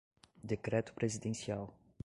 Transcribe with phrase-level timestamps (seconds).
[0.43, 1.69] Decreto presidencial